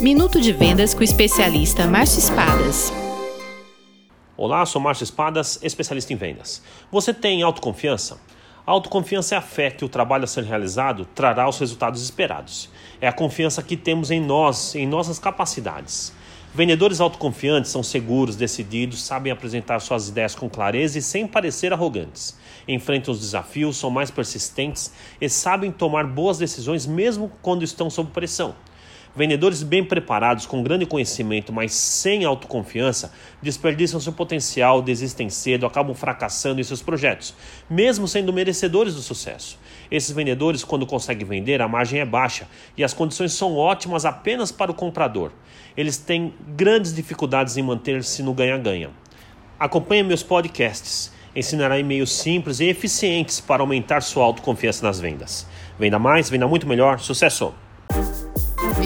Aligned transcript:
Minuto 0.00 0.40
de 0.40 0.52
Vendas 0.52 0.94
com 0.94 1.00
o 1.00 1.04
especialista 1.04 1.84
Márcio 1.84 2.20
Espadas. 2.20 2.92
Olá, 4.36 4.64
sou 4.64 4.80
Márcio 4.80 5.02
Espadas, 5.02 5.58
especialista 5.60 6.12
em 6.12 6.16
vendas. 6.16 6.62
Você 6.92 7.12
tem 7.12 7.42
autoconfiança? 7.42 8.20
A 8.64 8.70
autoconfiança 8.70 9.34
é 9.34 9.38
a 9.38 9.42
fé 9.42 9.72
que 9.72 9.84
o 9.84 9.88
trabalho 9.88 10.22
a 10.22 10.28
ser 10.28 10.44
realizado 10.44 11.04
trará 11.16 11.48
os 11.48 11.58
resultados 11.58 12.00
esperados. 12.00 12.70
É 13.00 13.08
a 13.08 13.12
confiança 13.12 13.60
que 13.60 13.76
temos 13.76 14.12
em 14.12 14.20
nós, 14.20 14.76
em 14.76 14.86
nossas 14.86 15.18
capacidades. 15.18 16.12
Vendedores 16.54 17.00
autoconfiantes 17.00 17.72
são 17.72 17.82
seguros, 17.82 18.36
decididos, 18.36 19.02
sabem 19.02 19.32
apresentar 19.32 19.80
suas 19.80 20.08
ideias 20.08 20.32
com 20.32 20.48
clareza 20.48 20.96
e 20.96 21.02
sem 21.02 21.26
parecer 21.26 21.72
arrogantes. 21.72 22.38
Enfrentam 22.68 23.12
os 23.12 23.18
desafios, 23.18 23.76
são 23.76 23.90
mais 23.90 24.12
persistentes 24.12 24.92
e 25.20 25.28
sabem 25.28 25.72
tomar 25.72 26.06
boas 26.06 26.38
decisões 26.38 26.86
mesmo 26.86 27.32
quando 27.42 27.64
estão 27.64 27.90
sob 27.90 28.12
pressão. 28.12 28.54
Vendedores 29.18 29.64
bem 29.64 29.82
preparados, 29.82 30.46
com 30.46 30.62
grande 30.62 30.86
conhecimento, 30.86 31.52
mas 31.52 31.74
sem 31.74 32.24
autoconfiança, 32.24 33.12
desperdiçam 33.42 33.98
seu 33.98 34.12
potencial, 34.12 34.80
desistem 34.80 35.28
cedo, 35.28 35.66
acabam 35.66 35.92
fracassando 35.92 36.60
em 36.60 36.62
seus 36.62 36.80
projetos, 36.80 37.34
mesmo 37.68 38.06
sendo 38.06 38.32
merecedores 38.32 38.94
do 38.94 39.02
sucesso. 39.02 39.58
Esses 39.90 40.12
vendedores, 40.12 40.62
quando 40.62 40.86
conseguem 40.86 41.26
vender, 41.26 41.60
a 41.60 41.66
margem 41.66 41.98
é 41.98 42.04
baixa 42.04 42.46
e 42.76 42.84
as 42.84 42.94
condições 42.94 43.32
são 43.32 43.56
ótimas 43.56 44.04
apenas 44.04 44.52
para 44.52 44.70
o 44.70 44.74
comprador. 44.74 45.32
Eles 45.76 45.96
têm 45.96 46.32
grandes 46.56 46.94
dificuldades 46.94 47.56
em 47.56 47.62
manter-se 47.62 48.22
no 48.22 48.32
ganha-ganha. 48.32 48.90
Acompanhe 49.58 50.04
meus 50.04 50.22
podcasts. 50.22 51.12
Ensinará 51.34 51.76
e-mails 51.76 52.12
simples 52.12 52.60
e 52.60 52.66
eficientes 52.66 53.40
para 53.40 53.64
aumentar 53.64 54.00
sua 54.00 54.24
autoconfiança 54.24 54.86
nas 54.86 55.00
vendas. 55.00 55.44
Venda 55.76 55.98
mais, 55.98 56.30
venda 56.30 56.46
muito 56.46 56.68
melhor. 56.68 57.00
Sucesso! 57.00 57.52